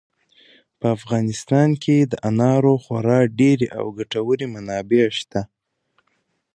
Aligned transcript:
په 0.79 0.85
افغانستان 0.97 1.69
کې 1.83 1.97
د 2.11 2.13
انارو 2.29 2.73
خورا 2.83 3.19
ډېرې 3.39 3.67
او 3.79 3.85
ګټورې 3.97 4.47
منابع 4.55 5.05
شته. 5.19 5.41